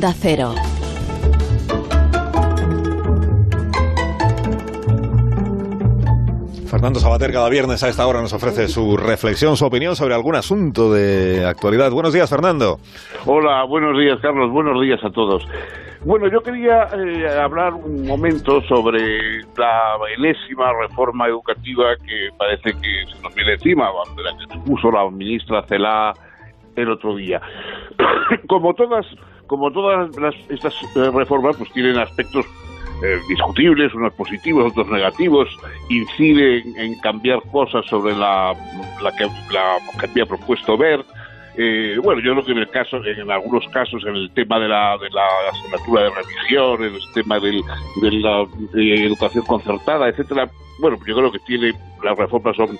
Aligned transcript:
Da 0.00 0.14
cero. 0.14 0.54
Fernando 6.66 7.00
Sabater 7.00 7.30
cada 7.30 7.50
viernes 7.50 7.82
a 7.82 7.90
esta 7.90 8.06
hora 8.06 8.22
nos 8.22 8.32
ofrece 8.32 8.68
su 8.68 8.96
reflexión, 8.96 9.58
su 9.58 9.66
opinión 9.66 9.96
sobre 9.96 10.14
algún 10.14 10.36
asunto 10.36 10.90
de 10.90 11.44
actualidad. 11.44 11.90
Buenos 11.90 12.14
días, 12.14 12.30
Fernando. 12.30 12.78
Hola, 13.26 13.64
buenos 13.64 13.98
días, 13.98 14.18
Carlos. 14.22 14.50
Buenos 14.50 14.80
días 14.80 15.04
a 15.04 15.10
todos. 15.10 15.46
Bueno, 16.02 16.28
yo 16.28 16.40
quería 16.40 16.88
eh, 16.96 17.38
hablar 17.38 17.74
un 17.74 18.06
momento 18.06 18.62
sobre 18.62 19.42
la 19.58 19.98
enésima 20.16 20.72
reforma 20.80 21.26
educativa 21.26 21.94
que 21.96 22.30
parece 22.38 22.72
que 22.72 23.04
se 23.14 23.22
nos 23.22 23.34
viene 23.34 23.52
encima, 23.52 23.90
de 24.16 24.22
la 24.22 24.30
que 24.38 24.58
puso 24.60 24.90
la 24.90 25.10
ministra 25.10 25.62
Celá 25.64 26.14
el 26.82 26.90
otro 26.90 27.16
día. 27.16 27.40
como 28.48 28.74
todas, 28.74 29.06
como 29.46 29.70
todas 29.70 30.16
las, 30.16 30.34
estas 30.48 30.74
eh, 30.96 31.10
reformas, 31.12 31.56
pues 31.56 31.72
tienen 31.72 31.98
aspectos 31.98 32.46
eh, 33.02 33.18
discutibles, 33.28 33.94
unos 33.94 34.12
positivos, 34.14 34.70
otros 34.72 34.88
negativos, 34.88 35.48
incide 35.88 36.62
en, 36.76 36.98
cambiar 37.00 37.40
cosas 37.50 37.86
sobre 37.86 38.14
la, 38.14 38.54
la, 39.02 39.12
que, 39.12 39.24
la 39.52 39.76
que 39.98 40.06
había 40.06 40.26
propuesto 40.26 40.76
ver. 40.76 41.00
Eh, 41.56 41.98
bueno, 42.02 42.20
yo 42.20 42.32
creo 42.32 42.44
que 42.44 42.52
en 42.52 42.58
el 42.58 42.68
caso, 42.68 43.04
en 43.04 43.30
algunos 43.30 43.66
casos, 43.68 44.04
en 44.06 44.14
el 44.14 44.30
tema 44.32 44.58
de 44.58 44.68
la, 44.68 44.96
de 44.98 45.10
la 45.10 45.26
asignatura 45.50 46.02
de 46.04 46.10
religión, 46.10 46.84
en 46.84 46.94
el 46.94 47.12
tema 47.12 47.40
del, 47.40 47.62
de 48.00 48.10
la 48.12 48.46
educación 49.06 49.44
concertada, 49.44 50.08
etcétera, 50.08 50.48
bueno, 50.80 50.96
yo 51.06 51.14
creo 51.14 51.32
que 51.32 51.38
tiene 51.40 51.72
las 52.02 52.16
reformas 52.16 52.56
son 52.56 52.78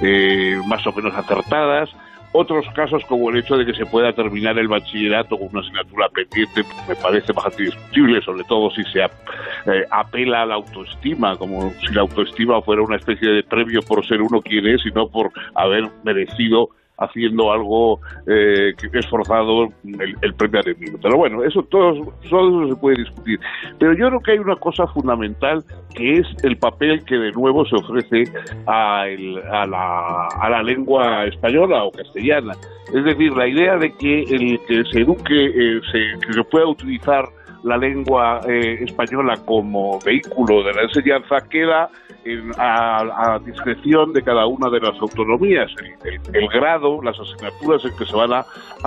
eh, 0.00 0.58
más 0.66 0.86
o 0.86 0.92
menos 0.92 1.14
acertadas 1.14 1.90
otros 2.32 2.66
casos, 2.74 3.04
como 3.04 3.30
el 3.30 3.38
hecho 3.38 3.56
de 3.56 3.66
que 3.66 3.74
se 3.74 3.86
pueda 3.86 4.12
terminar 4.12 4.58
el 4.58 4.68
bachillerato 4.68 5.38
con 5.38 5.48
una 5.52 5.60
asignatura 5.60 6.08
pendiente, 6.08 6.64
me 6.88 6.96
parece 6.96 7.32
bastante 7.32 7.64
discutible, 7.64 8.22
sobre 8.22 8.44
todo 8.44 8.70
si 8.70 8.82
se 8.84 9.00
eh, 9.00 9.84
apela 9.90 10.42
a 10.42 10.46
la 10.46 10.54
autoestima, 10.54 11.36
como 11.36 11.72
si 11.80 11.92
la 11.92 12.02
autoestima 12.02 12.60
fuera 12.62 12.82
una 12.82 12.96
especie 12.96 13.28
de 13.28 13.42
premio 13.42 13.80
por 13.82 14.06
ser 14.06 14.22
uno 14.22 14.40
quien 14.40 14.66
es 14.66 14.84
y 14.86 14.90
no 14.90 15.08
por 15.08 15.30
haber 15.54 15.88
merecido 16.04 16.70
haciendo 16.98 17.52
algo 17.52 18.00
eh, 18.26 18.74
que 18.76 18.98
es 18.98 19.06
forzado 19.08 19.68
el, 19.84 20.34
premio 20.34 20.60
al 20.60 20.68
enemigo. 20.68 20.98
Pero 21.02 21.16
bueno, 21.16 21.42
eso 21.42 21.62
todo, 21.64 22.14
todo 22.28 22.64
eso 22.64 22.74
se 22.74 22.80
puede 22.80 22.96
discutir. 22.98 23.40
Pero 23.78 23.92
yo 23.94 24.08
creo 24.08 24.20
que 24.20 24.32
hay 24.32 24.38
una 24.38 24.56
cosa 24.56 24.86
fundamental 24.88 25.64
que 25.94 26.18
es 26.18 26.26
el 26.44 26.56
papel 26.56 27.04
que 27.04 27.16
de 27.16 27.32
nuevo 27.32 27.64
se 27.66 27.76
ofrece 27.76 28.24
a, 28.66 29.02
a, 29.02 29.66
la, 29.66 30.28
a 30.28 30.50
la 30.50 30.62
lengua 30.62 31.24
española 31.26 31.84
o 31.84 31.92
castellana. 31.92 32.54
Es 32.92 33.04
decir, 33.04 33.32
la 33.36 33.48
idea 33.48 33.76
de 33.76 33.92
que 33.96 34.22
el 34.22 34.60
que 34.66 34.84
se 34.90 35.00
eduque, 35.00 35.46
eh, 35.46 35.80
se, 35.90 36.26
que 36.26 36.32
se 36.32 36.44
pueda 36.44 36.66
utilizar 36.66 37.24
la 37.62 37.76
lengua 37.76 38.40
eh, 38.48 38.78
española 38.82 39.36
como 39.44 39.98
vehículo 40.00 40.62
de 40.64 40.72
la 40.74 40.82
enseñanza 40.82 41.40
queda 41.48 41.88
a, 42.56 43.40
discreción 43.44 44.12
de 44.12 44.22
cada 44.22 44.46
una 44.46 44.70
de 44.70 44.80
las 44.80 44.98
autonomías. 45.00 45.70
El, 46.04 46.48
grado, 46.48 47.02
las 47.02 47.18
asignaturas 47.18 47.84
en 47.84 47.96
que 47.96 48.06
se 48.06 48.14
van 48.16 48.32
a, 48.32 48.44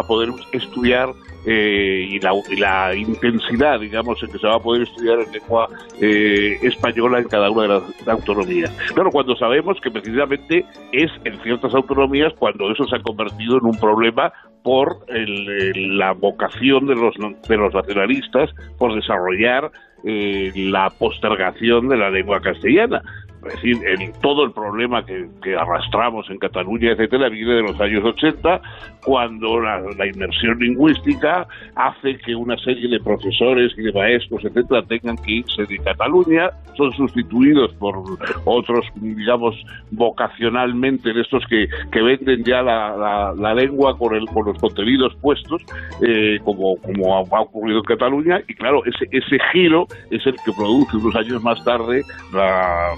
poder 0.07 0.29
estudiar 0.53 1.09
eh, 1.45 2.07
y, 2.09 2.19
la, 2.19 2.95
intensidad, 2.95 3.79
digamos, 3.79 4.21
en 4.23 4.31
que 4.31 4.39
se 4.39 4.47
va 4.47 4.55
a 4.55 4.59
poder 4.59 4.83
estudiar 4.83 5.19
en 5.19 5.31
lengua 5.31 5.67
eh, 6.01 6.57
española 6.61 7.19
en 7.19 7.27
cada 7.27 7.49
una 7.49 7.63
de 7.63 7.67
las 7.67 8.07
autonomías. 8.07 8.71
Claro, 8.93 9.11
cuando 9.11 9.35
sabemos 9.35 9.79
que 9.81 9.91
precisamente 9.91 10.65
es 10.91 11.11
en 11.23 11.39
ciertas 11.41 11.73
autonomías 11.73 12.33
cuando 12.37 12.71
eso 12.71 12.85
se 12.85 12.95
ha 12.95 13.01
convertido 13.01 13.57
en 13.57 13.65
un 13.65 13.79
problema 13.79 14.31
por 14.65 15.05
la 15.07 16.13
vocación 16.13 16.87
de 16.87 16.95
los, 16.95 17.13
de 17.47 17.55
los 17.55 17.71
nacionalistas 17.71 18.49
por 18.79 18.95
desarrollar 18.95 19.71
eh, 20.03 20.51
la 20.55 20.89
postergación 20.89 21.87
de 21.87 21.97
la 21.97 22.09
lengua 22.09 22.41
castellana. 22.41 23.03
Es 23.45 23.53
decir, 23.53 23.77
el, 23.85 24.11
todo 24.21 24.43
el 24.43 24.51
problema 24.51 25.05
que, 25.05 25.27
arrastramos 25.55 26.29
en 26.29 26.37
Cataluña, 26.39 26.91
etcétera, 26.91 27.29
viene 27.29 27.53
de 27.53 27.61
los 27.61 27.79
años 27.79 28.03
80, 28.03 28.61
cuando 29.03 29.59
la, 29.59 29.81
inmersión 30.05 30.59
lingüística 30.59 31.47
hace 31.75 32.17
que 32.17 32.35
una 32.35 32.57
serie 32.57 32.89
de 32.89 32.99
profesores 32.99 33.71
y 33.77 33.83
de 33.83 33.93
maestros, 33.93 34.43
etcétera, 34.43 34.81
tengan 34.83 35.15
que 35.17 35.31
irse 35.31 35.65
de 35.65 35.77
Cataluña, 35.79 36.49
son 36.75 36.91
sustituidos 36.93 37.73
por 37.75 38.03
otros, 38.45 38.85
digamos, 38.95 39.55
vocacionalmente, 39.91 41.13
de 41.13 41.21
estos 41.21 41.43
que, 41.47 41.67
que 41.91 42.01
venden 42.01 42.43
ya 42.43 42.61
la, 42.61 43.53
lengua 43.53 43.97
con, 43.97 44.15
el, 44.15 44.25
con 44.27 44.45
los 44.45 44.57
contenidos 44.59 45.15
puestos, 45.21 45.61
eh, 46.01 46.39
como, 46.43 46.77
como 46.77 47.15
ha, 47.15 47.41
ocurrido 47.41 47.79
en 47.79 47.83
Cataluña, 47.83 48.41
y 48.47 48.53
claro, 48.55 48.83
ese, 48.85 49.05
ese 49.11 49.37
giro 49.51 49.85
es 50.09 50.25
el 50.25 50.35
que 50.43 50.51
produce 50.51 50.97
unos 50.97 51.15
años 51.15 51.43
más 51.43 51.63
tarde 51.63 52.01
la 52.33 52.89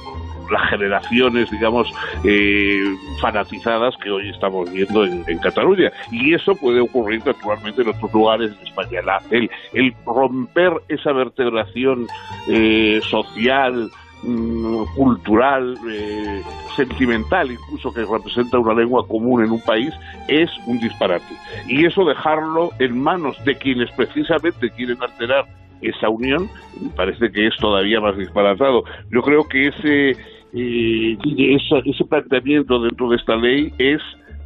las 0.51 0.69
generaciones, 0.69 1.49
digamos, 1.51 1.91
eh, 2.23 2.83
fanatizadas 3.21 3.95
que 3.97 4.09
hoy 4.09 4.29
estamos 4.29 4.71
viendo 4.71 5.05
en, 5.05 5.37
Cataluña. 5.39 5.91
Y 6.11 6.33
eso 6.33 6.55
puede 6.55 6.79
ocurrir 6.79 7.25
naturalmente 7.25 7.81
en 7.81 7.89
otros 7.89 8.11
lugares 8.13 8.57
de 8.57 8.63
España. 8.63 9.01
el, 9.31 9.95
romper 10.05 10.73
esa 10.89 11.11
vertebración 11.11 12.07
eh, 12.47 12.99
social, 13.03 13.89
mm, 14.23 14.83
cultural, 14.95 15.77
eh, 15.89 16.41
sentimental, 16.75 17.51
incluso 17.51 17.93
que 17.93 18.05
representa 18.05 18.57
una 18.57 18.73
lengua 18.73 19.07
común 19.07 19.43
en 19.43 19.51
un 19.51 19.61
país, 19.61 19.93
es 20.27 20.49
un 20.65 20.79
disparate. 20.79 21.35
Y 21.67 21.85
eso 21.85 22.03
dejarlo 22.05 22.71
en 22.79 22.99
manos 22.99 23.37
de 23.45 23.55
quienes 23.55 23.91
precisamente 23.91 24.69
quieren 24.71 24.97
alterar 25.01 25.45
esa 25.81 26.09
unión, 26.09 26.49
parece 26.95 27.31
que 27.31 27.47
es 27.47 27.55
todavía 27.57 27.99
más 27.99 28.17
disparatado. 28.17 28.83
Yo 29.11 29.21
creo 29.21 29.47
que 29.47 29.67
ese 29.67 30.17
y 30.53 31.55
ese 31.55 32.05
planteamiento 32.05 32.79
dentro 32.81 33.09
de 33.09 33.17
esta 33.17 33.35
ley 33.35 33.71
es 33.77 34.01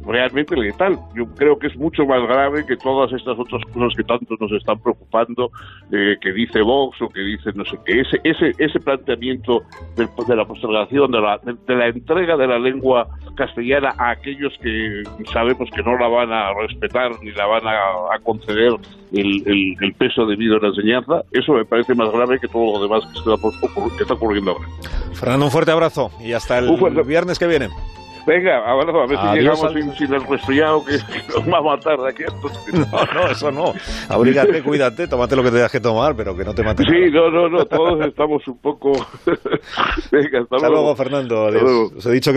realmente 0.06 0.56
letal. 0.56 0.98
Yo 1.14 1.26
creo 1.34 1.58
que 1.58 1.68
es 1.68 1.76
mucho 1.76 2.04
más 2.04 2.22
grave 2.22 2.64
que 2.66 2.76
todas 2.76 3.12
estas 3.12 3.38
otras 3.38 3.62
cosas 3.72 3.94
que 3.96 4.04
tanto 4.04 4.34
nos 4.38 4.52
están 4.52 4.78
preocupando, 4.80 5.50
eh, 5.92 6.16
que 6.20 6.32
dice 6.32 6.62
Vox 6.62 7.00
o 7.02 7.08
que 7.08 7.20
dice 7.20 7.50
no 7.54 7.64
sé 7.64 7.78
qué. 7.84 8.00
Ese, 8.00 8.20
ese, 8.24 8.52
ese 8.58 8.80
planteamiento 8.80 9.62
de, 9.96 10.36
la 10.36 10.44
postergación, 10.44 11.10
de 11.10 11.20
la, 11.20 11.38
de 11.38 11.74
la 11.74 11.88
entrega 11.88 12.36
de 12.36 12.46
la 12.46 12.58
lengua 12.58 13.06
castellana 13.36 13.94
a 13.98 14.10
aquellos 14.10 14.52
que 14.62 15.02
sabemos 15.32 15.70
que 15.70 15.82
no 15.82 15.96
la 15.96 16.08
van 16.08 16.32
a 16.32 16.52
respetar 16.54 17.10
ni 17.22 17.30
la 17.32 17.46
van 17.46 17.66
a, 17.66 18.18
conceder 18.22 18.72
el, 19.12 19.76
el, 19.80 19.94
peso 19.94 20.26
debido 20.26 20.56
a 20.56 20.60
la 20.60 20.68
enseñanza, 20.68 21.22
eso 21.32 21.52
me 21.52 21.64
parece 21.64 21.94
más 21.94 22.10
grave 22.12 22.38
que 22.38 22.48
todo 22.48 22.78
lo 22.78 22.82
demás 22.82 23.04
que 23.06 23.18
está, 23.18 23.96
que 23.96 24.02
está 24.02 24.14
ocurriendo 24.14 24.52
ahora. 24.52 24.66
Fernando, 25.14 25.46
un 25.46 25.50
fuerte 25.50 25.70
abrazo 25.70 26.10
y 26.20 26.32
hasta 26.32 26.58
el 26.58 26.70
viernes 27.06 27.38
que 27.38 27.46
viene. 27.46 27.68
Venga, 28.26 28.58
abrazo, 28.70 29.00
a 29.00 29.06
ver 29.06 29.18
si 29.18 29.26
llegamos 29.38 29.96
sin, 29.96 30.14
el 30.14 30.24
resfriado 30.24 30.84
que, 30.84 30.92
nos 31.34 31.52
va 31.52 31.58
a 31.58 31.62
matar 31.62 31.98
de 31.98 32.08
aquí. 32.08 32.22
No, 32.72 33.04
no, 33.14 33.28
eso 33.28 33.50
no. 33.50 33.74
Abrígate, 34.08 34.62
cuídate, 34.62 35.06
tómate 35.06 35.36
lo 35.36 35.42
que 35.42 35.50
te 35.50 35.56
dejes 35.58 35.82
tomar, 35.82 36.14
pero 36.16 36.36
que 36.36 36.44
no 36.44 36.54
te 36.54 36.62
mates. 36.62 36.86
Sí, 36.86 37.10
no, 37.10 37.30
no, 37.30 37.48
no, 37.48 37.64
todos 37.66 38.04
estamos 38.06 38.46
un 38.48 38.58
poco... 38.58 38.92
Venga, 40.10 40.40
hasta, 40.40 40.56
hasta 40.56 40.68
luego. 40.68 40.94
Fernando. 40.96 41.46
Adiós. 41.46 41.92
Os 41.96 42.06
he 42.06 42.12
dicho 42.12 42.30
que 42.30 42.30